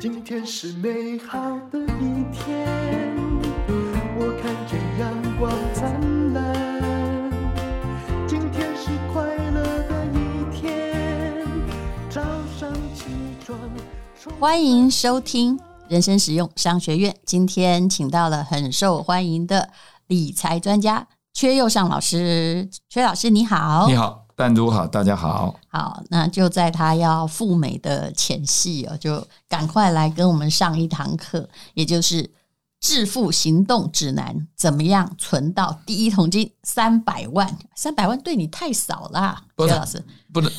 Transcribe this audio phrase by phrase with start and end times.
[0.00, 1.38] 今天是美好
[1.70, 2.66] 的一天，
[4.16, 7.30] 我看见阳光灿烂。
[8.26, 11.46] 今天是快乐的一天，
[12.08, 12.22] 早
[12.58, 13.04] 上起
[13.44, 13.58] 床。
[14.38, 17.14] 欢迎收听人生实用商学院。
[17.26, 19.68] 今天请到了很受欢迎的
[20.06, 22.70] 理财专家阙又上老师。
[22.90, 24.24] 阙老师你好，你好。
[24.40, 25.54] 但如好，大家好。
[25.68, 32.22] 好，那就在他要赴美的前夕哦，就赶快来跟我们上一堂课，也就是
[32.80, 37.54] 《致富行动指南》，怎么样存到第一桶金三百万？
[37.74, 40.02] 三百万对你太少了，阙老师。
[40.32, 40.50] 不能，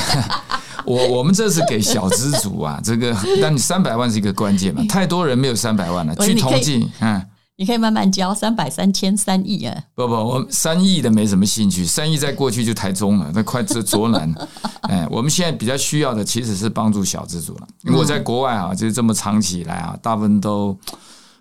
[0.84, 4.84] 我我们这是给小资族啊，这个，但你三百万是一个关键嘛？
[4.86, 7.26] 太多人没有三百万了，据统计，嗯。
[7.60, 9.76] 你可以慢慢教，三百、三千、三亿啊！
[9.96, 14.32] 不不，我三亿的没什么兴趣，三亿在过去就台中了，那快这卓南。
[14.88, 20.78] 哎，我们现在比较需要的其实是帮助小资族了，因为我在国外啊，就是这么长期以来啊，大部分都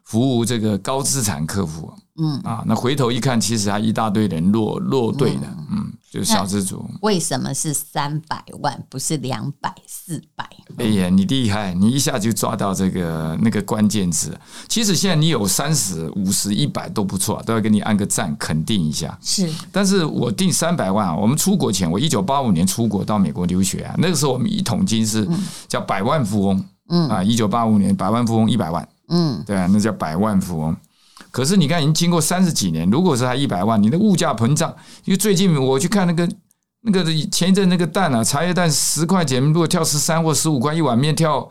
[0.07, 1.91] 服务这个高资产客户。
[2.19, 6.83] 嗯啊，那回头一看，其实还一大堆人落落队的，嗯，就是小资族。
[7.03, 10.43] 为什么是三百万，不是两百、四百？
[10.77, 14.35] 哎呀，你厉害，你一下就抓到这个那个关键字。
[14.67, 19.15] 其实现在你有三十五十、一百都不错，都要给你按个赞，肯定一下。
[19.21, 21.15] 是，但是我定三百万啊。
[21.15, 25.27] 我们出国前，我一九八五年出国到美国留学啊，那个时候我们一桶金是
[25.67, 26.65] 叫百万富翁。
[26.89, 28.87] 嗯啊，一九八五年百万富翁一百万。
[29.09, 30.75] 嗯，对啊，那叫百万富翁。
[31.31, 36.29] 可是你看，已经经过三十几年，如果是还一百万，你的物价膨胀，因为最近我去看那个
[36.81, 41.49] 那个前一阵那个蛋啊，茶叶蛋十块钱，如果跳十三或十五块一碗面跳。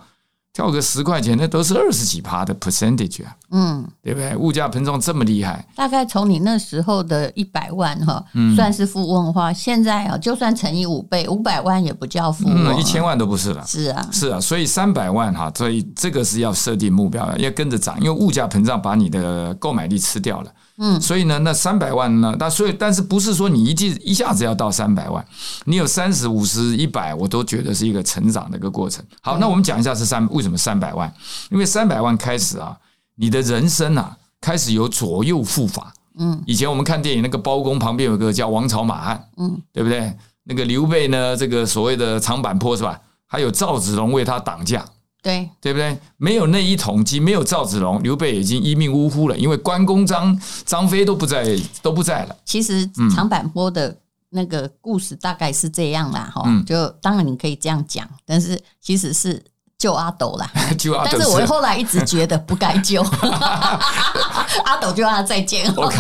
[0.57, 4.35] 跳个十块钱，那都是二十几趴的 percentage 啊，嗯，对不对？
[4.37, 13.63] 物价膨胀这么厉害，大概从你那时候的一百万哈，算是富翁的话，现在啊，就算乘以五倍，五百万也不叫富翁，一千万都不是了。
[13.67, 20.51] 是啊，是啊，所以三百万哈，所以这个是要设定目标，要跟着涨，因为物价膨胀把你的购买力吃掉了。
[20.79, 22.37] 嗯，所以呢，那三百万呢？
[22.39, 25.25] 那所以，但是不是说你一记一下子要到三百万？
[25.65, 29.05] 你有三十五十一百，我都觉得是一个成长的一个过程。
[29.23, 31.13] 好，那我们讲一下是三为什么三百万？
[31.51, 32.77] 因为三百万开始啊，
[33.17, 35.93] 你的人生啊开始有左右护法。
[36.19, 40.15] 嗯，以前我们看电影，那个包公旁边有个叫王朝马汉，嗯，对不对？
[40.45, 43.01] 那个刘备呢，这个所谓的长坂坡是吧？
[43.27, 44.85] 还有赵子龙为他挡驾。
[45.27, 45.99] 对，对不对？
[46.19, 49.37] 没有那一桶金，没有赵子龙，刘备已经一命呜呼了。
[49.37, 51.45] 因为关公张张飞都不在，
[51.83, 52.37] 都不在了。
[52.45, 53.93] 其实长坂坡的
[54.31, 59.45] 那个故事大概是这样啦，哈、嗯，就当然你可以这样讲，但是其实是
[59.77, 60.49] 救阿斗啦。
[60.79, 63.03] 救阿斗，但是我后来一直觉得不该救，
[64.65, 65.67] 阿斗就让他再见。
[65.75, 65.93] 我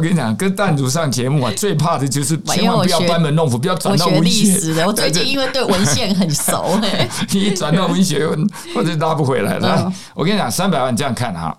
[0.00, 4.84] 跟你讲，跟弹主上节目啊，最怕的就是千万不要班门弄斧，不要转到文学。
[4.84, 6.78] 我最近因为对文献很熟，
[7.32, 8.26] 你一转到文学，
[8.74, 9.92] 或者拉不回来了。
[10.14, 11.58] 我跟你讲，三百万这样看哈，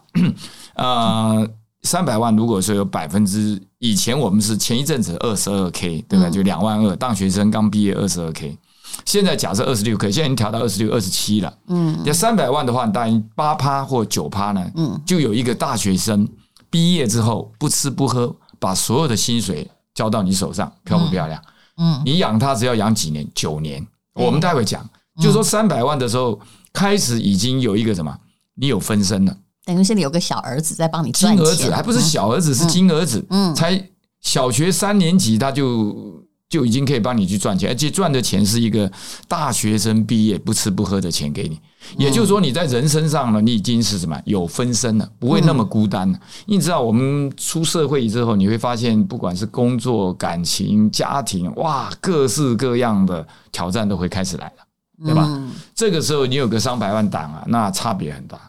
[0.75, 1.47] 呃，
[1.83, 6.29] 三百万如果说有百分之，以前我们是前一阵子二十二 k，对吧？
[6.29, 8.57] 就两万二，大学生刚毕业二十二 k，
[9.05, 11.53] 现在假设二十六 k，现在已经调到二十六、二十七了。
[11.67, 16.27] 嗯，要三百万的话，大概八趴或九趴呢，嗯，就有一个大学生。
[16.73, 21.39] 毕业之后不吃不喝，把所有的薪水交到你手上，漂不漂亮？
[21.78, 23.28] 嗯，你养他只要养几年？
[23.35, 23.85] 九年。
[24.16, 24.83] 我们待会讲，
[25.22, 26.39] 就说三百万的时候
[26.73, 28.17] 开始已经有一个什么？
[28.56, 31.45] 你有分身了，等于是你有个小儿子在帮你赚钱。
[31.45, 33.23] 金儿子还不是小儿子，是金儿子。
[33.29, 33.89] 嗯，才
[34.22, 38.91] 小学三年级他就就已经可以帮你去赚钱，而且赚的钱是一个
[39.28, 41.59] 大学生毕业不吃不喝的钱给你。
[41.97, 46.19] 也就是说，你在人身上呢，你已经是什么有分身了，不会那么孤单了。
[46.45, 55.27] 你知道，我们出社会之后，你会发现，不管是工作、感情、家庭，哇，各式各样的挑战都会开始来了，对吧？
[55.75, 58.39] 这个时候你有个三百万档啊，那差别很大。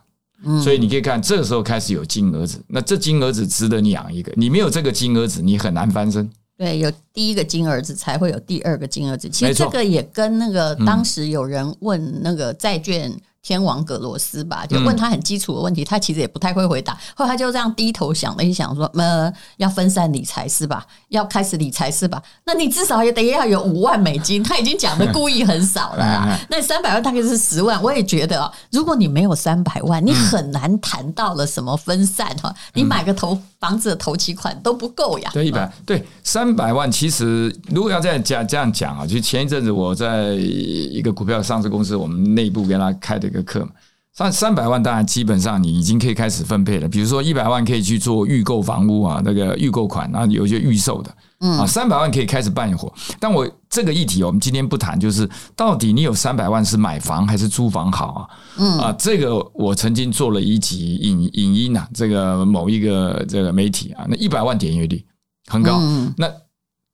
[0.62, 4.30] 所以你可以看，这个时候开始有金儿子，那这金儿子值得你养一个。
[4.36, 6.30] 你没有这个金儿子，你很难翻身。
[6.56, 9.28] 对，有第一个金儿子，才会有第二个金儿子。
[9.28, 13.12] 其实这个也跟那个当时有人问那个债券。
[13.44, 16.98] 天王格罗斯吧，就问他很基础的问题，他其实也不太会回答。
[17.14, 20.86] 后来他就这样低头想了一想，说：“呃，要分散理财是吧？
[21.10, 22.22] 要开始理财是吧？
[22.46, 26.38] 那你至少也得要有五万美金。”他已经讲的故意很少了啦。
[26.48, 32.54] 那三百万大概是十万，我也觉得啊，如果你没有三百万，你很难谈到了什么分散哈。
[32.72, 35.30] 你买个头房子的头期款都不够呀。
[35.34, 43.33] 对，一百对三百万，其实如果要这样讲这样讲啊，就前一阵子我在一个股票上市公司，我们内部跟他开的。
[43.34, 43.72] 个课嘛，
[44.14, 46.88] 三三百万当然基本上你已经可以开始分配了。
[46.88, 52.90] 比如说一百万可以去做预购房屋啊，那个预购款，然后有些预售的，嗯啊，三百万可以开始办活。
[53.18, 58.28] 但我这个议题我们今天不谈，就是到底你有三百万是买房还是租房好啊？
[58.56, 65.04] 嗯啊，这个我曾经做了一集影影音啊，这个某一个这个媒体啊，那一百万点阅率
[65.46, 65.80] 很高，
[66.16, 66.26] 那。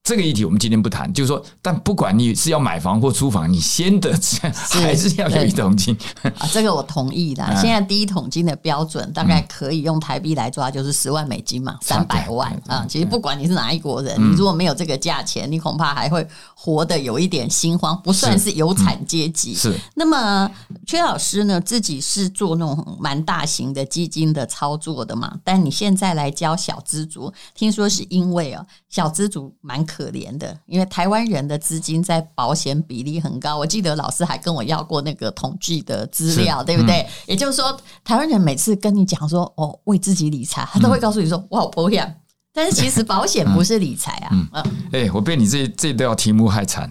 [0.02, 4.11] 这个议题我们今天不谈，就是说，但不管你是要买房或租房，你先的
[4.82, 6.49] 还是要有一桶金啊。
[6.50, 7.44] 这个我同意的。
[7.61, 12.85] 现在第一桶金的标准大概可以用台币来抓，就是十万美金嘛，三百万啊。
[12.88, 16.26] 其实不管你是哪一国人，你如果没有这个价钱，你恐怕还会
[16.56, 19.55] 活得有一点心慌，不算是有产阶级。
[19.55, 19.79] 是。
[19.94, 20.50] 那么
[20.88, 25.38] 薛老师呢，自己是做那种蛮大型的基金的操作的嘛？
[25.44, 30.10] 但你现在来教小资族，听说是因为啊，小资族蛮可。
[30.10, 33.56] 怜的，因为台湾人的资金在保险比例很高。
[33.56, 37.02] 我记得老师还跟我要过那个统计的资料，对不对？
[37.02, 42.16] 嗯、也就是说，台湾人每次跟你讲说哦，为自己理财，他都会告诉你说我好保险。
[42.52, 44.31] 但是其实保险不是理财啊。
[44.32, 46.90] 嗯，哎、嗯欸，我被你这这道题目害惨。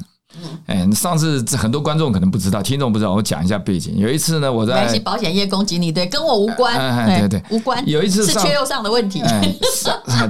[0.68, 3.98] 哎，上次很多观众可能不知道，听众不知道，我讲一下背景。
[3.98, 6.78] 有一次呢，我在关系，保险业攻击你，对，跟我无关，
[7.08, 7.84] 对对，无关。
[7.90, 9.22] 有一次是缺肉上的问题，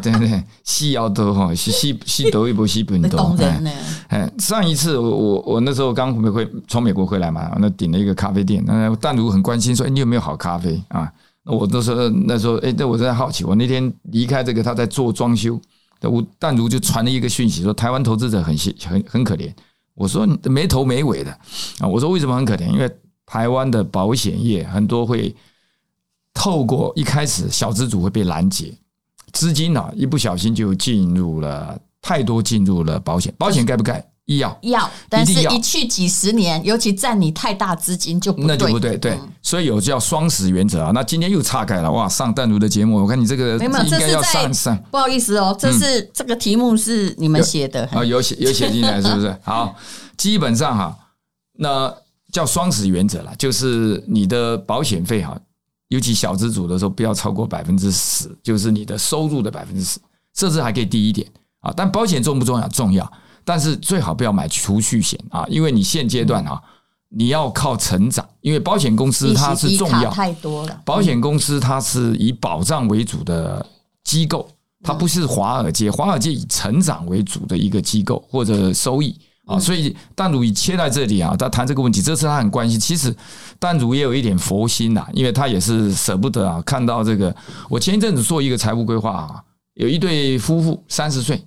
[0.02, 3.36] 对对，西药多哈，西西西德一波，西本多。
[4.08, 11.12] 哎，上一次我我我那时候刚回回从美国回来嘛，那顶了一个咖啡店，那淡如很关心说，哎，你有没有好咖啡啊？
[11.46, 15.60] 我那时候那时候，哎，那我在好奇，我那天离开这个，他在做装修，
[16.04, 18.56] 我淡如就传了一个讯息说，台湾投资者很
[18.88, 19.52] 很很可怜。
[20.00, 21.32] 我说没头没尾的
[21.80, 21.86] 啊！
[21.86, 22.72] 我说为什么很可怜？
[22.72, 22.90] 因为
[23.26, 25.36] 台湾的保险业很多会
[26.34, 28.74] 透过一开始小资主会被拦截，
[29.34, 34.04] 资金啊一不小心就进入了太多进入了保险，保险该不该？
[34.38, 40.92] 要要，但是一去几十年，尤其占你太大资金就不对，那就不对，对，所以有叫双十原则啊。
[40.94, 42.08] 那今天又岔开了，哇！
[42.08, 44.78] 上淡如的节目，我看你这个应该要上上。
[44.92, 49.36] 不好意思哦，这是这个题目是你们写的啊，有写有写进来是不是？
[49.44, 49.76] 好，
[50.16, 50.96] 基本上哈，
[51.58, 51.92] 那
[52.32, 55.36] 叫双十原则了，就是你的保险费哈，
[55.88, 60.00] 尤其小资主的时候不要超过百分之十，就是你的收入的百分之十，
[60.36, 61.28] 甚至还可以低一点
[61.62, 61.74] 啊。
[61.76, 62.68] 但保险重不重要？
[62.68, 63.12] 重要。
[63.44, 66.62] 但是最好不要买储蓄险啊，因为你现阶段啊，
[67.10, 70.82] 你要靠成长，因为保险公司它是重要太多了。
[70.86, 73.66] 保险公司它是以保障为主的
[74.04, 74.48] 机构，
[74.84, 79.58] 它不是华尔街，华尔街以成长为主的一个机构或者收益啊。
[79.58, 82.80] 所以淡如切在这里啊，他谈这个问题，这次他很关心。
[82.80, 83.16] 其实
[83.58, 87.36] 淡如也有一点佛心呐，因为他也是舍不得啊，看到这个。
[87.68, 89.44] 我前一阵子做一个财务规划啊，
[89.74, 91.44] 有一对夫妇三十岁。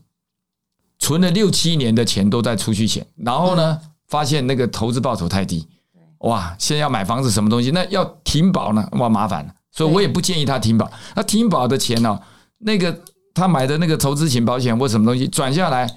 [1.02, 3.76] 存了六七年的钱都在储蓄险，然后呢，
[4.06, 5.66] 发现那个投资报酬太低，
[6.18, 6.54] 哇！
[6.60, 9.52] 现在要买房子什么东西，那要停保呢，哇，麻烦了。
[9.72, 10.88] 所以我也不建议他停保。
[11.16, 12.20] 那停保的钱呢，
[12.58, 12.96] 那个
[13.34, 15.90] 他买的那个投资型保险或什么东西转下来，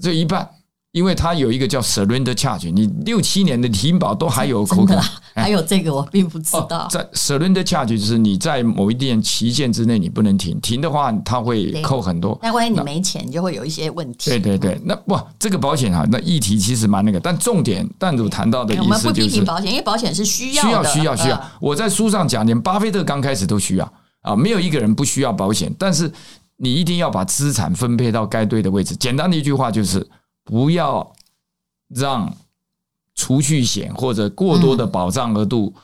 [0.00, 0.48] 就一半。
[0.92, 5.00] 因为它有一个叫 surrender charge，你六七年的停保都还有扣款，
[5.34, 6.88] 还有这个我并不知道。
[6.90, 12.36] 在 surrender charge 就是你在某一定期限之内你不能停，停的话它会扣很多。
[12.42, 14.30] 那万一你没钱，就会有一些问题。
[14.30, 21.40] 对对对，那不这个保险哈，那议题其实蛮那个，但重点但主谈到的意思就是，我们不批评保险，因为保险是需要需要需要需要。
[21.60, 23.92] 我在书上讲，连巴菲特刚开始都需要
[24.22, 26.10] 啊，没有一个人不需要保险，但是
[26.56, 28.96] 你一定要把资产分配到该对的位置。
[28.96, 30.04] 简单的一句话就是
[30.50, 31.12] 不要。
[31.92, 32.32] 让
[33.16, 35.74] 储蓄险或者过多的保障额度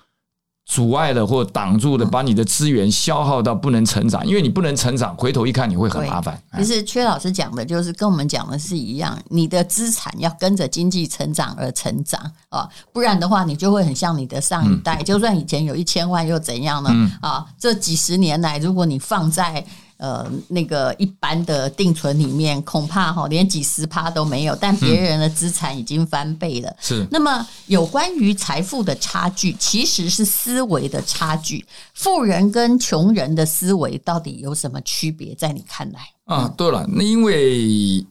[0.64, 6.40] 阻碍了或挡住了，把你的资源消耗到不能成长，因为你不能成长，回头一看你会很麻烦。
[6.56, 12.20] 其实薛老师讲的就是跟我们讲的是一样，你的资产要跟着经济成长而成长
[12.50, 17.10] 啊，不然的话你就会很像你的上一代，就算以前有一千万又怎样呢？
[17.20, 19.66] 啊，这几十年来，如果你放在
[19.98, 26.76] 呃，那个一般的定存里面，恐怕哈连几十趴都没有，但别人的资产已经翻倍了。
[26.80, 27.06] 是。
[27.10, 31.64] 那么，有关于财富的差距，其实是思维的差距。
[31.94, 35.34] 富人跟穷人的思维到底有什么区别？
[35.34, 36.00] 在你看来？
[36.24, 38.04] 啊，对了，那因为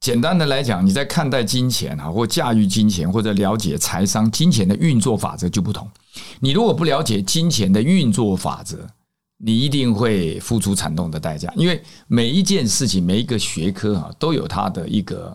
[0.00, 5.88] 简单的来讲，你在看待金钱啊，或驾驭金钱，或者了解财商、金钱的运作法则就不同。
[6.40, 8.86] 你如果不了解金钱的运作法则，
[9.42, 15.34] 你一定会付出惨痛的代价，因为每一件事情、每一个学科啊，都有它的一个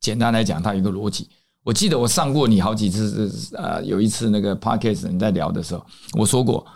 [0.00, 1.28] 简单来讲，它有一个逻辑。
[1.62, 6.66] 我记得我上过你好几次，呃，有一次那个 podcast 你在聊的时候，我说过，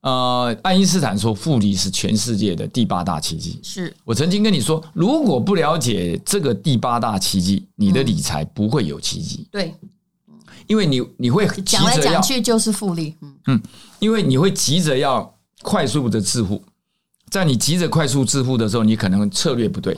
[0.00, 3.58] 呃，爱因斯坦说复利是全世界的第八大奇迹。
[3.62, 9.46] 是我曾经跟你说，如果不了解这个第八大奇迹，你的理财不会有奇迹。
[9.50, 9.74] 对，
[10.66, 13.14] 因为你你会讲来讲去就是复利。
[13.22, 13.32] 嗯。
[13.46, 13.62] 嗯，
[13.98, 15.31] 因为你会急着要
[15.62, 16.62] 快速的致富，
[17.30, 19.96] 在你急着快速致富的时候，你可能策略不对，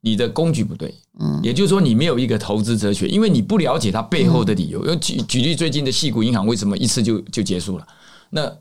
[0.00, 4.94] 你的工具不对，嗯，也就是说你没有一个投资哲学，因为你不了解它背后的理由。
[4.96, 7.86] 举举例，最近的细谷银行为什么一次就就结束了？
[8.30, 8.52] 那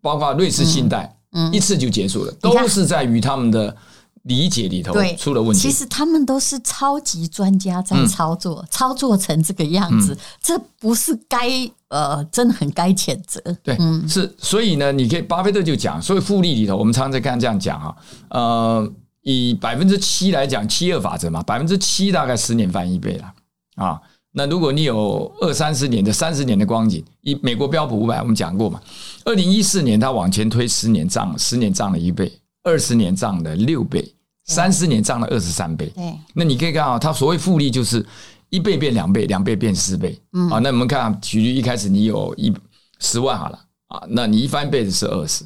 [0.00, 3.76] 包括瑞士信贷，嗯，一次就结束了，都是在于他们的。
[4.22, 5.60] 理解里头出了问题。
[5.60, 11.48] 其实他们都是超级专家在操作，嗯、操作成这个样子，嗯、这不是该
[11.88, 13.40] 呃，真的很该谴责。
[13.62, 17.96] 对，嗯、是，所以呢，你可以巴菲特就讲，所以复利里头，我们常常在看这样讲哈，
[18.30, 23.32] 呃，以百分之七来讲，七二法则嘛，百分之七大概十年翻一倍了
[23.76, 24.00] 啊。
[24.34, 28.80] 那如果你有二三十年的三十年的光景，以美国标普五百，我们讲过嘛，
[29.24, 32.32] 二零一四年它往前推十年涨，十年涨了一倍。
[32.62, 34.14] 二十年涨了六倍，
[34.44, 35.86] 三十年涨了二十三倍。
[35.88, 38.04] 对，那你可以看啊，它所谓复利就是
[38.50, 40.20] 一倍变两倍，两倍变四倍。
[40.32, 42.54] 嗯，啊，那我们看，举例一开始你有一
[43.00, 45.44] 十万好了啊，那你一翻一倍是二十，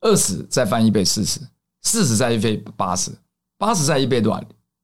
[0.00, 1.40] 二十再翻一倍四十，
[1.82, 3.12] 四十再一倍八十，
[3.58, 4.42] 八十再一倍多少？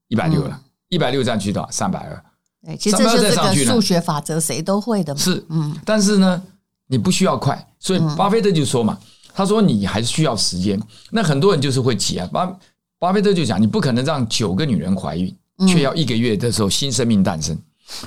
[0.09, 1.71] 一百六了，一百六这样去多少？
[1.71, 2.25] 三百二。
[2.65, 5.21] 对，其实这就是这个数学法则，谁都会的嘛。
[5.21, 6.43] 是，嗯，但是呢，
[6.87, 8.97] 你不需要快，所以巴菲特就说嘛。
[9.35, 10.81] 他说：“你还是需要时间。
[11.11, 12.29] 那很多人就是会急啊。
[12.33, 12.59] 巴
[12.99, 15.35] 巴菲特就讲：你不可能让九个女人怀孕，
[15.67, 17.59] 却要一个月的时候新生命诞生。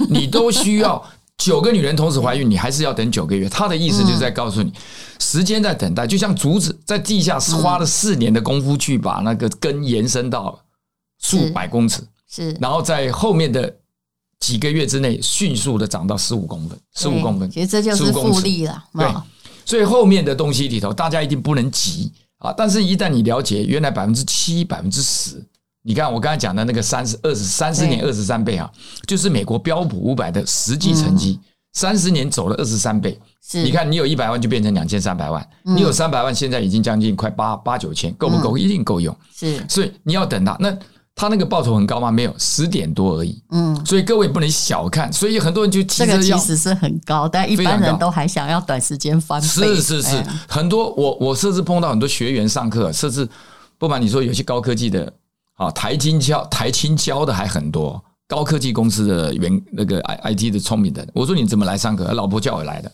[0.10, 1.04] 你都需要
[1.38, 3.50] 九个女人同时怀孕，你还是要等九个月。
[3.50, 4.72] 他的意思就是在告诉你，
[5.20, 10.58] 时间在等待，就像竹子在地下花了四年的功夫去把那个根延伸到
[11.20, 13.76] 数百公尺，是，然后在后面的
[14.40, 19.06] 几个月之内迅速的长到十五公分，十五公分，其实这就是复利了，对。”
[19.66, 22.54] 所以后面的东西里头，大家一定不能急啊！
[22.56, 25.44] 但是，一旦你了解原来百分之七、百分之十，
[25.82, 28.72] 你看我刚才讲的那个三十、二十、三十年二十三倍啊，
[29.08, 31.40] 就是美国标普五百的实际成绩，
[31.74, 33.20] 三十年走了二十三倍。
[33.54, 38.58] 你看，你有一百万就变成两千三百万，你有三百万，现在已经将近快八八九千，够不够？
[38.58, 39.16] 一定够用。
[39.36, 40.78] 是，所以你要等它那。
[41.16, 42.12] 他那个报酬很高吗？
[42.12, 43.42] 没有，十点多而已。
[43.52, 45.12] 嗯，所以各位不能小看。
[45.14, 49.48] 所以很多人就急着要，这个其实是很高，但一般人都还想要短时间翻倍。
[49.48, 53.28] 是是是，很多我我甚至碰到很多学员上课，甚至
[53.78, 55.12] 不瞒你说，有些高科技的
[55.54, 61.08] 啊，台金交台青交的还很多，高科技公司的员那个 I I T 的聪明的。
[61.14, 62.12] 我说你怎么来上课？
[62.12, 62.92] 老婆叫我来的。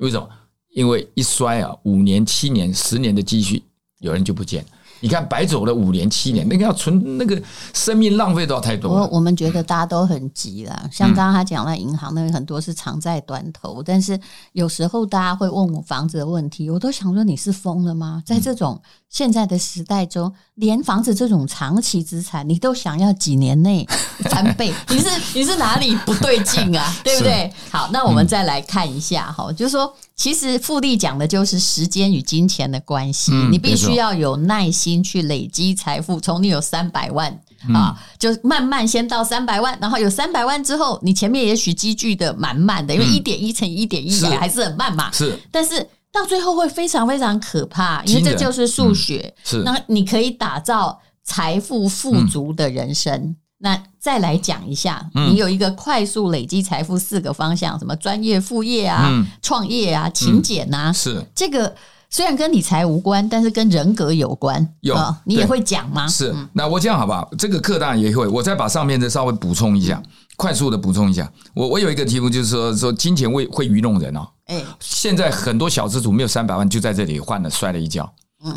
[0.00, 0.28] 为什么？
[0.74, 3.62] 因为一摔啊，五年、七年、十年的积蓄，
[4.00, 4.68] 有人就不见了。
[5.00, 7.40] 你看，白走了五年七年，那个要存那个
[7.74, 8.90] 生命浪费都要太多。
[8.90, 14.18] 我我们觉得大家都很急了，像刚刚他讲的银行，那个很多是长债短投，但是
[14.52, 18.22] 有时候大家会问我房子的问题，我都想说你是疯了吗？
[18.24, 18.80] 在这种
[19.14, 23.86] 现在的时代中，连房子这种长期资产，你都想要几年内
[24.24, 24.74] 翻倍？
[24.90, 26.92] 你是你是哪里不对劲啊？
[27.04, 27.52] 对不对？
[27.70, 29.94] 好，那我们再来看一下哈，就是说。
[30.16, 36.20] 其实复利讲的就是时间与金钱的关系，嗯、你必须要有耐心去累积财富。
[36.20, 37.36] 从你有三百万、
[37.68, 45.10] 嗯、啊，就慢慢先到三百万，然后有三百万之后，你前面也许积聚的满满的，因为一点一乘以一点一也还是很慢嘛。
[45.10, 49.34] 是，但是到最后会非常非常可怕，因为这就是数学。
[49.36, 53.12] 嗯、是，那你可以打造财富富足的人生。
[53.12, 59.08] 嗯那再来讲一下，你有一个快速累积财富四个方向，什么专业副业啊、
[59.40, 61.74] 创业啊、勤俭啊，是这个
[62.10, 64.68] 虽然跟理财无关，但是跟人格有关。
[64.82, 64.94] 有
[65.24, 66.06] 你也会讲吗？
[66.06, 67.26] 是，那我这样好不好？
[67.38, 70.02] 这个课当然也会，我再把上面的稍微补充一下，
[70.36, 71.30] 快速的补充一下。
[71.54, 74.26] 我我有一个题目就是说，说金钱会会愚弄人哦。
[74.46, 78.10] 哎，现在很多小资主没有三百万，就在这里换了摔了一跤。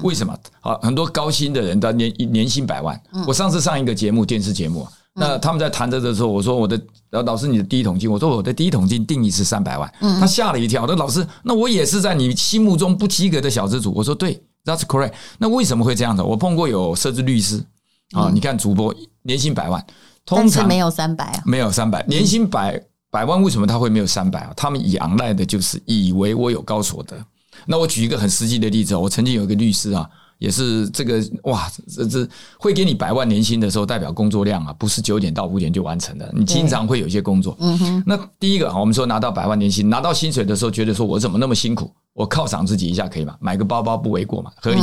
[0.03, 0.37] 为什么？
[0.59, 3.01] 好，很多高薪的人，他年年薪百万。
[3.25, 4.85] 我上次上一个节目，电视节目。
[5.13, 6.79] 那他们在谈着的时候，我说我的
[7.09, 10.85] 老师，你的第一桶金，我说我的第一桶金定义是三百万，他吓了一跳。
[10.85, 13.93] 那老师，那我也是在你心目中不及格的小资主。
[13.95, 15.13] 我说对，That's correct。
[15.37, 16.21] 那为什么会这样子？
[16.21, 17.63] 我碰过有设置律师
[18.11, 18.93] 啊，你看主播
[19.23, 19.83] 年薪百万，
[20.27, 22.79] 通常没有三百啊，没有三百，年薪百
[23.09, 24.53] 百万，为什么他会没有三百啊？
[24.55, 27.17] 他们仰赖的就是以为我有高所得。
[27.65, 30.07] 那我举一个很实际的例子，我曾经有一个律师啊。
[30.39, 32.29] 也是这个哇，这这
[32.59, 36.31] 会给你百万年薪的时候，代表工作量啊，不是九点到五点就完成的。
[36.31, 37.57] 你经常会有一些工作。
[37.59, 38.03] 嗯哼。
[38.05, 41.91] 那第一个，我们说拿到百万年薪，拿到薪水的时候，觉得说我怎么那么辛苦？
[42.13, 43.35] 我犒赏自己一下可以吗？
[43.39, 44.79] 买个包包不为过嘛，合理。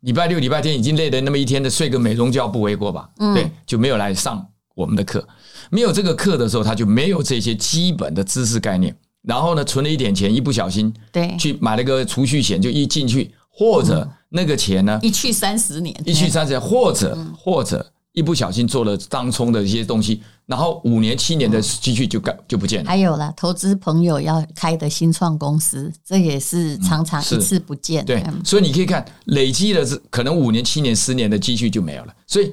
[0.00, 3.10] 礼拜六、礼拜天已经累了那么一天的，睡个美容觉不为过吧？
[3.18, 3.34] 嗯。
[3.34, 4.42] 对，就没有来上
[4.78, 5.26] 我们的课。
[5.70, 8.96] 没有这个课的时候，他就没有这些基本的知识概念。
[9.22, 14.08] 然后呢，存了一点钱，一不小心对去买了个储蓄险，就一进去或者。
[14.30, 15.00] 那个钱呢？
[15.02, 22.90] 一去三十年，一去三十年，或者或者一不小心做了当冲的一些东西，然后五年七年的积蓄就干就不见了。
[22.90, 28.04] 还有啦，投资朋友要开的新创公司，这也是常常一次不见。
[28.04, 32.14] 对，所以你可以看累积的是可能五年、七年、十年的积蓄就没有了。
[32.26, 32.52] 所以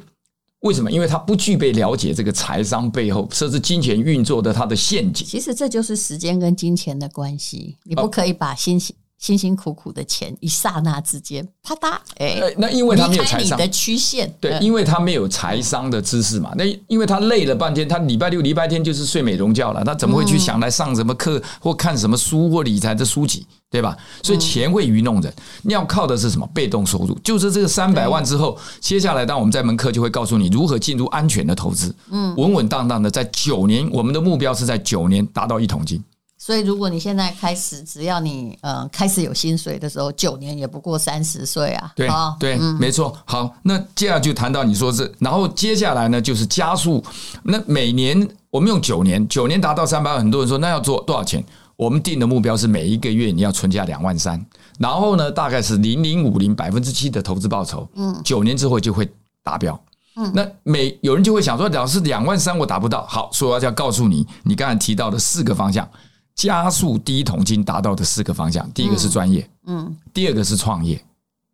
[0.66, 0.92] 为什么？
[0.92, 5.26] 因为他不具备了解这个财商背后甚至金钱运作的它的陷阱。
[5.26, 8.96] 其实这就是时间跟金钱的关系，你不可以把心情。
[9.26, 16.52] 辛辛苦苦的钱，一刹那之间，啪嗒，哎、欸，那因为他没有财商的曲线，对，因为他没有财商的知识嘛。
[16.56, 23.98] 那因为他累了半天，他礼拜六、礼拜天就是睡美容觉了，他怎么会去想来上什么课或看什么书或理财的书籍，对吧？
[24.22, 26.48] 所以钱会愚弄人，你要靠的是什么？
[26.54, 36.00] 被动收入，就是这个三百万之后，接下来当我们在门课就会告诉你如何进入安全的投资，嗯，稳稳当当的在九年，我们的目标是在九年达到一桶金。
[36.46, 41.92] 所以，如果你现在开始，只要你呃开始有薪水的时候，九年也不过三十岁啊。
[41.96, 42.08] 对
[42.40, 43.18] 对，没错。
[43.26, 47.04] 好，那接下来就谈到你说是，然后接下来呢，就是加速。
[47.42, 51.44] 那每年我们用九年，九年达到三百万，很多人说那要做多少钱？
[51.78, 54.40] 我们定的目标是每一个月你要存下两万三，
[54.78, 57.90] 然后呢，大概是零零五零百分之七的投资报酬。
[57.96, 59.12] 嗯，九年之后就会
[59.44, 59.84] 达标。
[60.16, 63.04] 嗯，那每有人就会想说，老师两万三我达不到。
[63.08, 65.90] 好，所以我要告诉你，你刚才提到的四个方向。
[66.36, 71.04] 加速第一桶金达到的四个方向，第一个是专业，嗯，第二个是创业，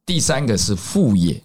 [0.06, 1.42] 第三个是副业，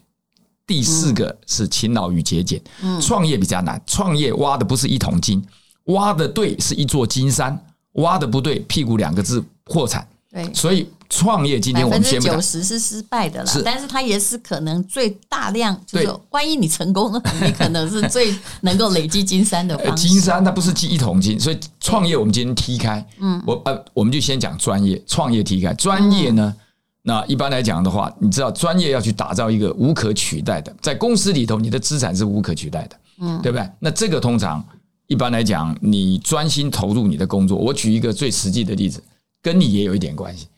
[0.67, 2.61] 第四个是勤劳与节俭。
[2.83, 5.45] 嗯，创业比较难，创业挖的不是一桶金，
[5.85, 7.63] 挖的对是一座金山，
[7.93, 10.09] 挖的不对，屁股两个字破产。
[10.31, 10.89] 对，所以。
[11.09, 20.09] 创业今天我们九十是失败的了，但是它也是可能最大量，就是万一你成功了， 你可能是最能够累积金山的方式。
[20.09, 26.55] 金山它不是积一桶金，所以创业我们今天踢开，嗯，我呃我们就先讲专业，创业踢开专业呢，
[27.03, 33.69] 那一般来讲的话，你知道专业要去打造一个无可取代的，在公司里头你的资产是无可取代的，嗯，对不对？
[33.79, 34.65] 那这个通常
[35.07, 37.57] 一般来讲，你专心投入你的工作。
[37.57, 39.01] 我举一个最实际的例子，
[39.41, 40.49] 跟你也有一点关系。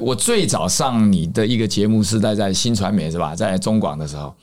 [0.00, 3.34] 我最早上你的一个节目是在在新传媒是吧？
[3.34, 4.34] 在中广的时候，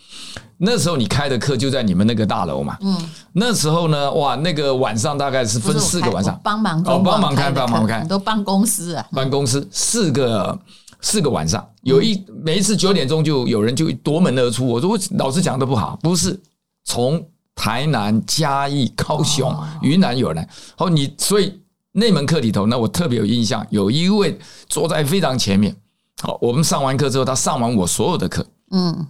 [0.57, 2.77] 那时候你开的课就在你们那个大楼嘛。
[2.81, 2.97] 嗯。
[3.33, 9.05] 那时候呢，哇，那个晚上大概是分四个晚上，帮忙哦，帮忙开，帮忙开，都帮公司啊。
[9.11, 10.59] 帮公司四个
[11.01, 14.67] 四个晚上，有一每一次九点钟就有人就夺门而出。
[14.67, 16.39] 我说我老师讲的不好，不是
[16.85, 20.47] 从台南、嘉义、高雄、云南有人。
[20.77, 21.59] 哦，你所以。
[21.91, 25.75] 那门课里头，那我特别有印象，有一位坐在非常前面。
[26.21, 28.45] 好，我们上完课之后，他上完我所有的课。
[28.71, 29.07] 嗯，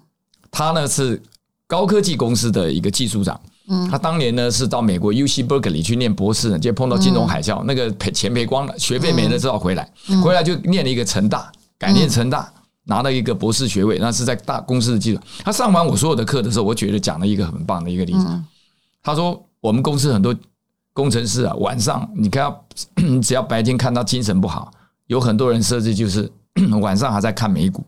[0.50, 1.22] 他呢是
[1.68, 3.40] 高科技公司的一个技术长。
[3.68, 9.92] 嗯，他当年呢是到美国 UC Berkeley 去念博士，就碰到金融海啸，那个赔钱赔光了，学费没了，之后回来，
[10.24, 12.50] 回来就念了一个成大，改念成大，
[12.86, 15.20] 拿了一个博士学位，那是在大公司的技术。
[15.44, 18.26] 他上完我所有的课的时候，我觉得讲了一个很棒的一个例子。
[19.04, 20.34] 他说我们公司很多。
[20.94, 22.54] 工程师啊，晚上你看，
[23.22, 24.72] 只要白天看到精神不好，
[25.08, 26.30] 有很多人设置就是
[26.82, 27.84] 晚上还在看美股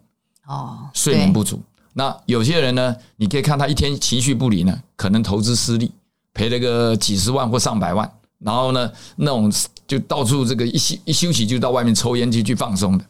[0.48, 1.62] 哦，睡眠不足。
[1.94, 5.92] 那有些人呢，你可以看他一天情绪不理呢，可能投资失利，
[6.34, 8.10] 赔了个几十万或上百万，
[8.40, 9.52] 然后呢，那种
[9.86, 13.06] 就到处这个一休一休息就到外面抽烟去去放松的。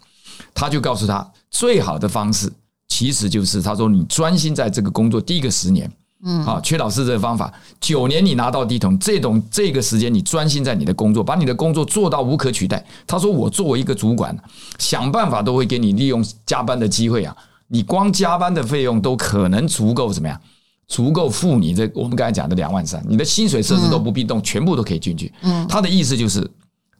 [0.53, 2.51] 他就告诉他，最好的方式
[2.87, 5.91] 其实就是他说，你专心在这个工作第一个十年。
[6.23, 12.85] 嗯，好，缺老师这个方法，九年你拿到第一桶，这种这个时间你专心在你的工作，把你的工作做到无可取代。
[13.07, 14.37] 他说，我作为一个主管，
[14.77, 17.35] 想办法都会给你利用加班的机会啊，
[17.67, 20.39] 你光加班的费用都可能足够怎么样？
[20.87, 25.31] 足够付你这我们刚才讲的两万三，你的薪水设置都不必动，全部都可以进去。
[25.41, 26.49] 嗯，他的意思就是。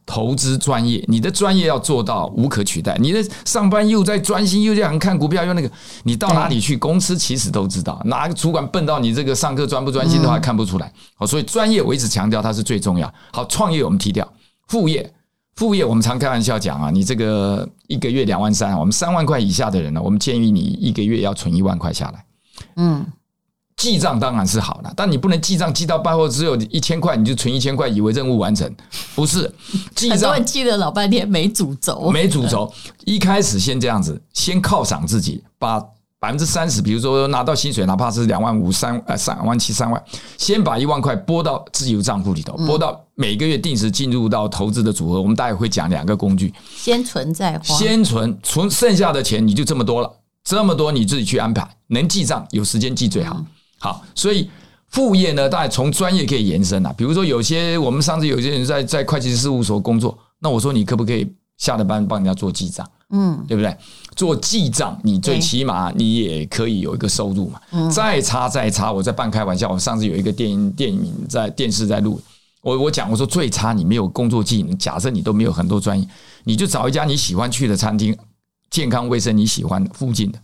[0.06, 2.98] 投资专业，你的专业要做到无可取代。
[3.00, 5.72] 你的上班又在专心，又这样看股票，又那个，
[6.04, 6.78] 你到哪里去？
[6.78, 10.92] 公司其实都知道，哪个主管笨到你这个上课专不专心的话看不出来。
[11.16, 13.14] 好，所以专业我一直强调它是最重要。
[13.32, 14.28] 好，创业我们踢掉，
[14.68, 15.14] 副业，
[15.56, 22.26] 副业我们常开玩笑讲啊，你这个一个月两万三，我们三万块以下的人呢，我们建议你一个月要存一万块下来。
[22.78, 23.06] 嗯。
[23.82, 28.72] 记账当然是好了，但你不能记账记到半后只有一千块，你就存一千块，以为任务完成，
[29.16, 29.52] 不是？
[29.96, 32.72] 记账记了老半天没主轴，没主轴。
[33.06, 35.84] 一开始先这样子，先犒赏自己，把
[36.20, 40.00] 百分之三十，比如说拿到薪水，哪怕是两万五、三呃三万七、三万，
[40.38, 45.20] 先把一万块拨到自由账户里头，拨到每个月定时进入到投资的组合。
[45.20, 50.12] 我们大概会讲两个工具，先存再花，先存存剩下的钱你就这么多了，
[50.44, 53.44] 这么多你自己去安排，能记账有时间记最好。
[53.82, 54.50] 好，所以
[54.90, 56.94] 副业呢，大概从专业可以延伸啊。
[56.96, 63.76] 比如说，有些我们上次有些人在在会计师事务所工作，那我说你可不可以下了班帮人家做记账，嗯，对不对？
[64.16, 67.60] 做记账，你最起码你也可以有一个收入嘛。
[67.72, 69.70] 嗯，再差再差，我在半开玩笑。
[69.70, 72.22] 我上次有一个电影电影在电视在录，
[72.62, 76.08] 我我讲我说最差你没有工作技能，假设你都没有很多专业，
[76.44, 78.16] 你就找一家你喜欢去的餐厅，
[78.70, 80.40] 健康卫生你喜欢附近的，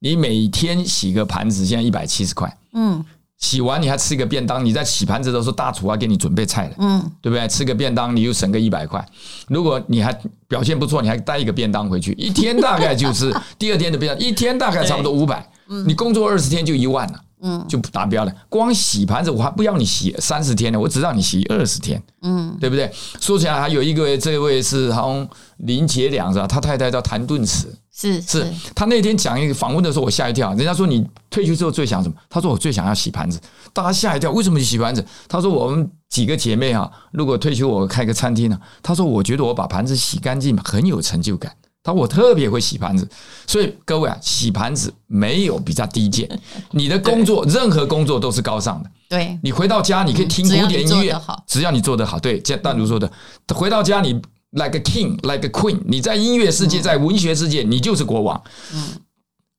[0.00, 3.04] 你每天洗个盘子，现在一百七十块，嗯。
[3.36, 7.46] 洗完你还吃个便当，你在洗盘子的时候，大厨还给你准备菜了，嗯，对不对？
[7.46, 9.04] 吃个便当你又省个一百块。
[9.48, 10.16] 如果你还
[10.48, 15.46] 表现不错，你还带一个便当回去，一天大概就是 第二天的便当，一天大概差不多五百。
[15.68, 18.32] 嗯，你工作二十天就一万了，嗯，就不达标了。
[18.48, 22.90] 光洗盘子我还不要你洗三十天呢，我只让你洗二十天，嗯，对不对？
[23.20, 26.46] 说起来还有一个，这位是好像林杰良是吧？
[26.46, 27.76] 他太太叫谭盾慈。
[27.96, 30.52] 是是，他那天讲一个访问的时候，我吓一跳。
[30.54, 32.14] 人家说你退休之后最想什么？
[32.28, 33.40] 他说我最想要洗盘子。
[33.72, 35.04] 大家吓一跳，为什么你洗盘子？
[35.28, 38.58] 他说我们几个姐妹啊，如果退休我开个餐厅呢。
[38.82, 41.54] 他说我觉得我把盘子洗干净很有成就感。
[41.84, 43.08] 他说我特别会洗盘子，
[43.46, 46.28] 所以各位啊，洗盘子没有比较低贱。
[46.72, 48.90] 你的工作，任何工作都是高尚的。
[49.08, 52.18] 对，你回到家你可以听古典音乐，只要你做得好。
[52.18, 53.08] 对，像淡如说的，
[53.54, 54.20] 回到家你。
[54.56, 58.40] Like a king, like a queen，你在音乐世界，在文学世界，你就是国王。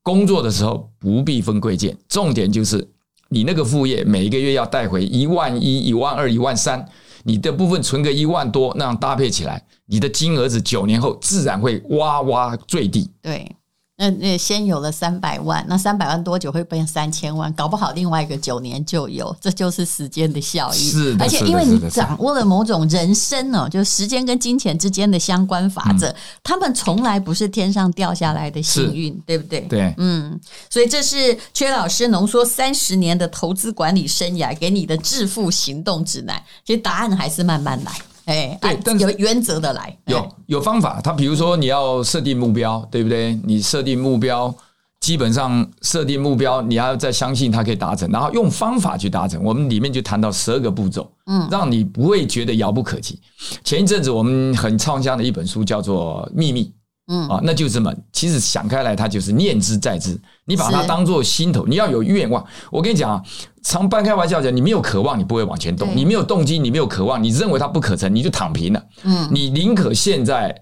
[0.02, 2.88] 工作的时候不必分贵贱，重点就是
[3.28, 6.88] 你那个副业每一个月要带回一万一、一万二、一万三，
[7.24, 13.12] 你的部分存个一万多，那样搭配起来，你的金额子九年后自然会哇哇坠地。
[13.22, 13.54] 对。
[13.98, 17.52] 那那先有了三百万，那三百万多久会变三千万？
[17.54, 20.78] 搞不好另外一个九年就有，这就是时间的效益。
[20.78, 29.62] 是的，而且因为你掌握了某种人生哦，就是时间跟金钱之间的相关法则，嗯、他们从来不是天上掉下来的幸运，对不对？
[29.62, 30.38] 对，嗯，
[30.70, 36.44] 所以这是阙老师浓缩三十年的投资管理生涯给你的致富行动指南。
[36.66, 37.94] 其实答案还是慢慢来。
[38.26, 41.00] 哎，对，有原则的来，有有方法。
[41.02, 43.40] 他比如说，你要设定目标，对不对？
[43.44, 44.54] 你设定目标，
[45.00, 49.44] 基本上设定目标，你要再相信它可以达成，然后用方法去达成。
[49.44, 53.20] 我们里面就谈到十二个步骤，嗯，让你不会觉得遥不可及。
[53.64, 56.64] 前一阵子我们很畅销的一本书叫做《秘密》。
[57.08, 60.20] 嗯啊，那就这么，其实想开来，它就是念之在之。
[60.46, 62.44] 你把它当做心头，你要有愿望。
[62.72, 63.22] 我跟你讲啊，
[63.62, 68.84] 常半开玩笑讲，你没有渴望，你不会往前动；你没有动机，你没有渴望，你认为它不可成，你就躺平了。
[69.04, 70.56] 嗯，你宁可现在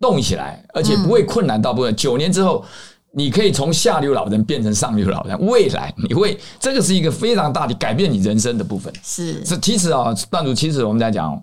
[0.00, 1.92] 动起来，而且不会困难到不会。
[1.92, 2.64] 九年之后，
[3.12, 5.38] 你可以从下流老人变成上流老人。
[5.46, 8.90] 未来你会，这个是一个非常大的改变你人生的部分。
[9.02, 11.38] 是，是其实啊，段主其实我们在讲。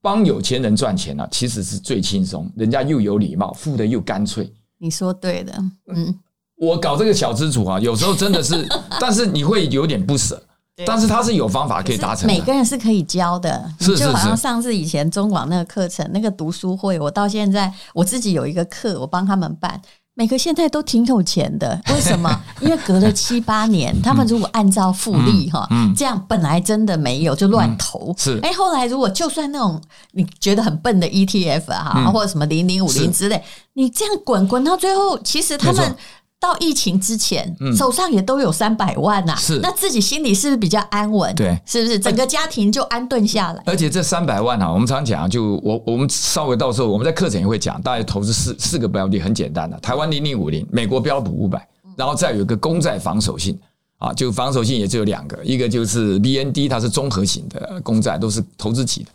[0.00, 4.52] 帮有钱人赚钱啊，其实是最轻松，人家又有礼貌，付的又干脆。
[4.78, 5.52] 你说对的，
[5.88, 6.14] 嗯，
[6.56, 8.66] 我搞这个小资主啊，有时候真的是，
[9.00, 10.40] 但是你会有点不舍，
[10.86, 12.26] 但是他是有方法可以达成。
[12.26, 19.80] 每个人是可以教的，就好像上次以前中广那个课程，那个读书会，我到现在我自己有一个课，我帮他们办。
[20.18, 22.28] 每个现在都挺有钱的， 为什么？
[22.60, 25.64] 因为隔了七八年，他们如果按照复利哈，
[25.96, 28.40] 这样本来真的没有就乱投，是。
[28.42, 33.40] 哎，后来如果就算那种你觉得很笨的 ETF 啊，或者什么零零五零之类，
[33.74, 35.94] 你这样滚滚到最后，其实他们。
[36.40, 41.34] 到疫情之前，手上也都有三百万呐，是那自己心里是不是比较安稳？
[41.34, 43.62] 对，是不是整个家庭就安顿下来？
[43.66, 53.58] 而且这三百万啊，我们常讲，就我我们稍微到时候我们在课程也会讲，大概投资四四个标的，很简单的，台湾零零五零，美国标普五百，然后再有一个公债防守性
[53.98, 59.10] 啊，就防守性也只有两个，一个就是 BND，它是综合型的公债，都是投资级的。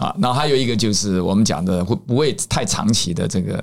[0.00, 3.62] 啊，然后还有一个就是我们讲的会不会太长期的这个，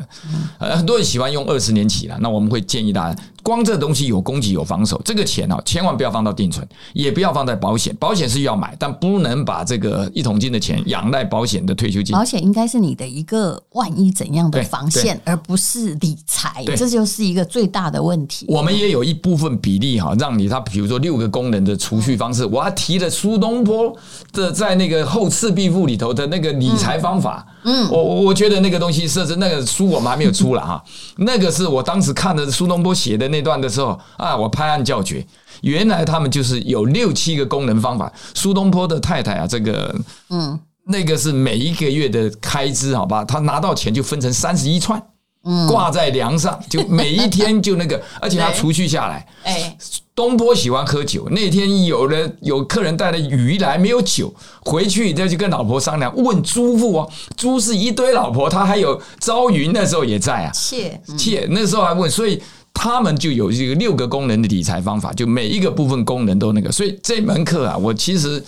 [0.60, 3.22] 呃，很多人喜欢用二十年期了，那我们会建议大家。
[3.44, 7.96] 光这东西有供给有防守，这个钱啊，千万不要放到定存，也不要放在保险。
[7.96, 12.14] 保险是要买，但不能把这个一桶金的钱仰赖保险的退休金。
[12.14, 16.62] 保险应该是你的一个万一怎样的防线，而不是理财。
[16.76, 18.46] 这就是一个最大的问题。
[18.50, 23.96] 我们也有一部分比例哈，让你他比如说六个功能的储蓄方式，我还提了苏东坡
[24.34, 27.48] 的在那个后赤壁赋里头的那个理财方法。
[27.64, 30.84] 嗯，我我觉得那个东西设置那个书我们还没有出了哈，
[31.20, 33.38] 那个是我当时看的苏东坡写的那。
[33.38, 35.24] 那段的时候啊，我拍案叫绝。
[35.62, 38.12] 原来他们就是有六七个功能方法。
[38.34, 39.96] 苏东坡的太太啊，这个
[40.32, 43.24] 嗯，那个是每一个月的开支，好吧？
[43.24, 45.00] 他拿到钱就分成三十一串，
[45.44, 49.28] 嗯，挂在梁上，就每一天就那个， 而且他储蓄下来。
[49.44, 49.78] 哎，
[50.18, 62.42] 东坡喜欢喝酒，那天有人有客人带了鱼来，没有酒，回去再去跟老婆商量，问朱父哦，朱是一堆老婆，他还有朝云那时候也在啊，妾妾那时候还问，所以。
[62.80, 68.42] 他们就有这个六个功能的理财方法，就每一个部分功能都那个，所以这门课啊，我其实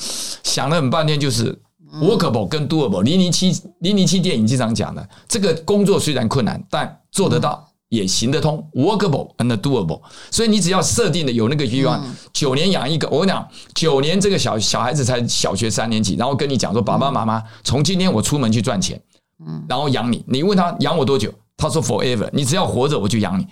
[0.43, 1.51] 想了很半天，就是
[1.99, 7.67] workable 跟 doable，零零七零零七电影经常讲的，这个工作虽然困难，但做得到。
[7.89, 9.99] 也行得通，workable and doable，
[10.31, 19.01] 所以你只要设定的有那个欲望，九年养一个，我跟你讲，九年这个小小孩子才小学三年级，然后跟你讲说，爸爸妈妈，从今天我出门去赚钱，
[19.45, 19.65] 嗯。
[19.67, 23.47] 然后养你，你问他养我多久，他说 forever，你只要活着我就养你。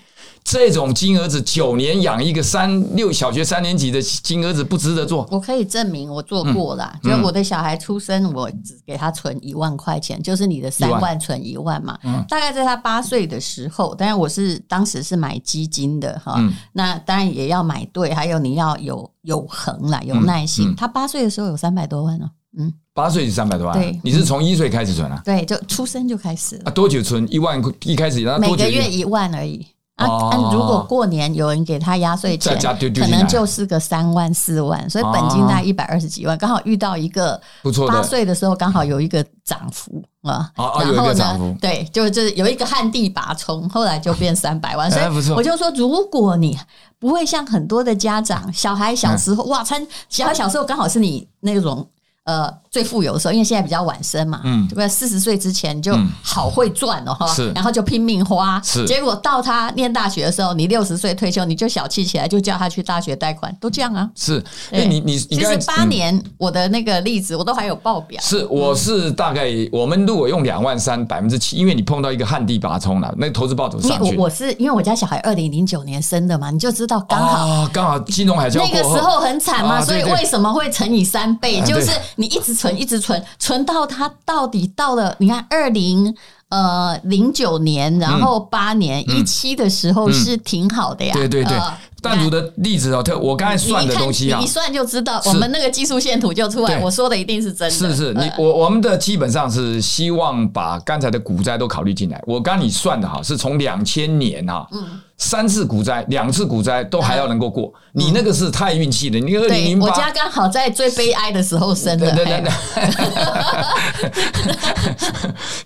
[0.50, 5.28] 这种金儿子九年养一个三六小学三年级的金儿子不值得做？
[5.30, 6.98] 我可以证明我做过了。
[7.04, 12.00] 嗯、就我的小孩出生，我只给他存一万块钱，就是你的三万存一万嘛。
[12.06, 16.36] 嗯、大概在他八岁的时候，当然我是当时是买基金的哈。
[16.38, 20.74] 嗯、那当然也要买对，还有你要有有恒啦，有耐心。
[20.78, 22.32] 他八岁的时候有三百多万哦。
[22.58, 23.78] 嗯，八岁就三百多万。
[23.78, 25.22] 对，你是从一岁开始存啊？
[25.26, 26.62] 对，就出生就开始了。
[26.68, 27.62] 啊，多久存一万？
[27.84, 29.68] 一开始每个月一万而已。
[29.98, 30.06] 啊，
[30.54, 32.56] 如果过年有人给他压岁钱，
[32.94, 37.42] 可能就是个三万四万，所以本金大概一百二十几万，刚好遇到一个
[37.88, 40.52] 八岁的时候，刚好有一个涨幅啊。
[40.56, 44.90] 然后呢，对，就就是有一个旱地拔葱，后来就变三百万。
[44.90, 46.58] 所以我就说，如果你
[47.00, 51.88] 不会像很多的家长，小孩小时候哇，参小孩小时候刚好是你那种。
[52.28, 54.88] 呃，最富有的时候，因为现在比较晚生嘛，嗯，对不对？
[54.88, 58.86] 四十岁之前就好会赚哦，哈，是，然后就拼命花，是。
[58.86, 64.08] 结果到他念大学的时候，你六十岁退休，你就小气起来，就叫他去大学贷款，都这样啊。
[64.14, 68.22] 是，哎，你你其实八年我的那个例子，我都还有报表。
[68.22, 74.16] 是，我是大概我们如果用两万三百分之七，因为你碰到一个旱地拔葱了，那投资报酬上去。
[74.16, 81.48] 我我是因为我家小孩二零零九年生的嘛，你就知道刚好刚好金融海啸那个时候很惨嘛，所以为什么会乘以三倍？
[81.62, 82.98] 就是你一直存一直。
[82.98, 86.14] 存存到他到底到了，你看二零
[86.50, 91.14] 呃零九年，然后八年一七的时候是挺好的呀。
[91.14, 91.56] 对对对，
[92.02, 97.74] 淡如的例子哦，特我刚才算的东西啊，你算就知道，我们那个技术线图就出来，我说的一定是真的。
[97.74, 102.22] 是是，你我我们的基本上是希望把刚才的股灾都考虑进来。
[102.26, 104.68] 我刚你算的哈，是从两千年啊。
[104.72, 105.00] 嗯。
[105.18, 109.20] 三次股灾，两次股灾都还要能够过，你那个是太运气了。
[109.20, 112.12] 你二零零八，我家刚好在最悲哀的时候生的。
[112.16, 112.52] 对对对，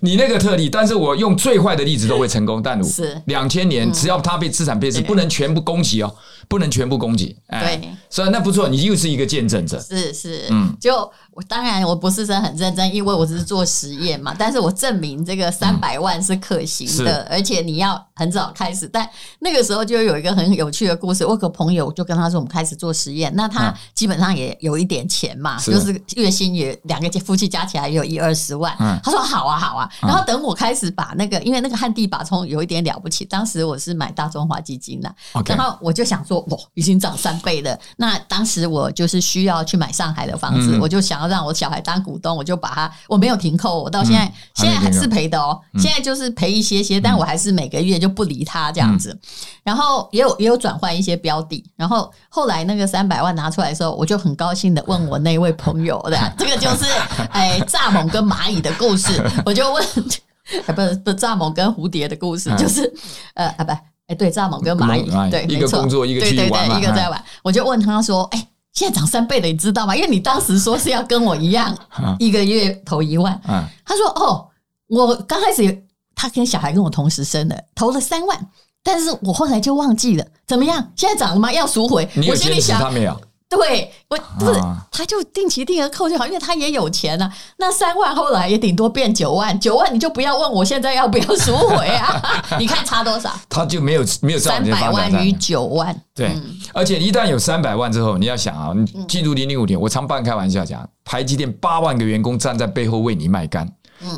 [0.00, 2.62] 你那个特例，但是我用最坏的例子都会成功。
[2.62, 6.14] 但如是两千年，只要它被资产配置，不能全部攻击哦，
[6.48, 7.36] 不能全部攻击。
[7.50, 9.78] 对，所以那不错，你又是一个见证者。
[9.78, 11.10] 是是，嗯，就。
[11.34, 14.34] 我当然我不是真很认真，因为我只是做实验嘛。
[14.38, 18.86] 但是我证明这个三百万是可行的，嗯、而且你要很早开始。
[18.86, 23.32] 但那个时候就有一个很有趣的故事，我有个朋友就跟他说，我们开始做实验。
[23.34, 28.76] 那他基本上也有一点钱嘛，嗯、就是月薪也两个夫妻加起来也有一二十万。
[28.78, 29.90] 嗯、他说好啊好啊。
[30.02, 33.24] 然后等我开始把那个，因为那个旱地拔葱有一点了不起。
[33.24, 35.10] 当时我是买大中华基金的
[35.46, 37.78] 然后我就想说，哇，已经涨三倍了。
[37.96, 41.21] 那当时我就是需要去买上海的房子，嗯、我就想。
[41.22, 49.10] 然后让我小孩当股东，我就把他，我没有停扣，我到现在、嗯、现在还是赔的哦，嗯、现在就是赔一些些，但我还是每个月就不理他这样子。
[49.12, 49.20] 嗯、
[49.62, 56.86] 然后也有也有转换一些标的，然后后来那个三百万拿出来的时候，我就很高兴的问我那位朋友的， 这个就是
[57.30, 59.84] 哎蚱蜢跟蚂蚁的故事， 我就问，
[60.66, 62.92] 哎不是不是蚱蜢跟蝴蝶的故事，就是
[63.34, 63.70] 呃啊不
[64.08, 68.48] 哎对蚱蜢跟蚂蚁对一个工作一个对对对一个在玩，我就问他说哎。
[68.72, 69.94] 现在涨三倍了，你知道吗？
[69.94, 71.76] 因为你当时说是要跟我一样，
[72.18, 73.40] 一个月投一万。
[73.84, 74.48] 他说：“哦，
[74.88, 78.48] 我刚开始他跟小孩跟我同时生的，投了三万，
[78.82, 80.92] 但是我后来就忘记了，怎么样？
[80.96, 81.52] 现在涨了吗？
[81.52, 82.08] 要赎回？
[82.28, 83.20] 我心里想他没有。”
[83.56, 84.60] 对，我不是，
[84.90, 87.32] 他就定期定额扣就好，因为他也有钱啊。
[87.56, 92.22] 那三万后来也顶多变九万，九万你就不要问我现在要不要赎回啊？
[92.58, 93.32] 你看差多少？
[93.48, 95.94] 他就没有没有三百万与九万。
[96.14, 96.36] 对，
[96.72, 103.66] 而且一旦有三百万之后，你要想啊，你进入零零五年，我常半开玩笑讲，台积电八万个员工站在背后为你卖肝。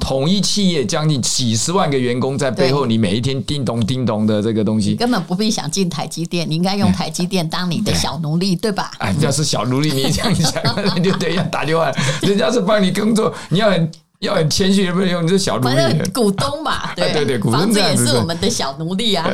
[0.01, 8.91] 统一企业将近几十万个员工在背后，你每一天叮咚叮咚的这个东西，根本不必想进台积电，你应该用台积电当你的小奴隶，对吧？
[8.99, 10.63] 哎，要是小奴隶，你这样想，
[11.03, 11.91] 就等一下打电话，
[12.23, 13.91] 人家是帮你工作，你要很
[14.25, 19.25] 要很谦虚，不能用你是小奴隶，股东嘛，对 对对，房子也是我们的小奴隶啊，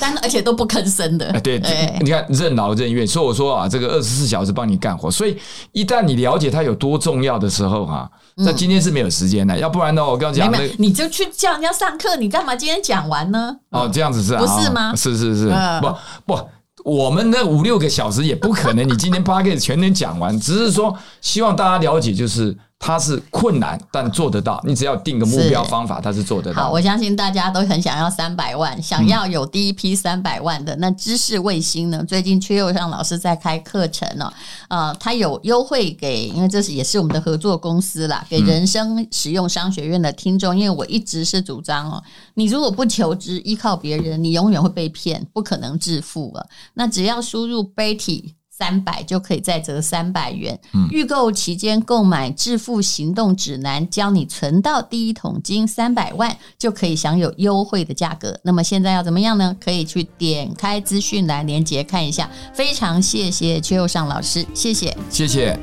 [0.00, 5.36] 但而且都不吭声的，对，对你看任劳任怨，所以我说啊，这个二十四小时帮你干活，所以
[5.72, 8.10] 一旦你了解它有多重要的时候，哈。
[8.38, 10.04] 那今天是没有时间的，要不然呢？
[10.04, 13.56] 我刚刚讲，你就去叫人家上课，你干嘛今天讲完呢？
[13.70, 14.94] 哦，这样子是啊，不是吗？
[14.94, 16.48] 是是是，不不，
[16.84, 24.62] 我们那五六个小时也不可能，你今天 八个全能讲完，只是说希望大家了解，就是它是困难，但做得到。
[24.64, 26.64] 你只要定个目标方法，它是做得到。
[26.64, 30.76] 好，我相信大家都很想要三百万，想要有第一批三百万的。
[30.76, 32.04] 那知识卫星呢？
[32.04, 34.32] 最近却又让老师在开课程哦，
[34.68, 40.56] 呃，他有优惠给，因为这是也是我们的合作公司啦，给人生使用商学院的听众。
[40.56, 42.00] 因为我一直是主张哦，
[42.34, 46.46] 你如果不求知，依靠别人，你永远会被骗，不可能致富了。
[46.74, 48.35] 那只要输入 Betty。
[48.58, 50.58] 三百就可以再折三百元。
[50.90, 58.38] 预购期间购买《致富行动指南》，教你存到第一桶金三百万，就可以享有优惠的价格。
[58.42, 59.54] 那么现在要怎么样呢？
[59.60, 62.30] 可以去点开资讯栏连接看一下。
[62.54, 65.58] 非常谢谢阙又上老师，谢谢，谢谢。